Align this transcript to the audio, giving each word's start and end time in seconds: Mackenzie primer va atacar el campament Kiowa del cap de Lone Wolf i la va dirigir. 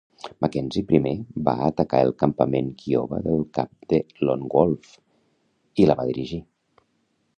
Mackenzie 0.43 0.83
primer 0.91 1.11
va 1.49 1.53
atacar 1.65 1.99
el 2.05 2.13
campament 2.23 2.71
Kiowa 2.79 3.19
del 3.27 3.45
cap 3.59 3.71
de 3.93 4.01
Lone 4.29 4.49
Wolf 4.55 4.97
i 5.85 5.87
la 5.91 5.99
va 6.01 6.07
dirigir. 6.15 6.45